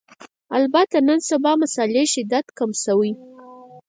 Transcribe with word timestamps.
البته 0.57 0.97
نن 1.07 1.19
سبا 1.29 1.51
مسألې 1.63 2.03
شدت 2.13 2.45
کم 2.57 2.69
شوی 2.83 3.11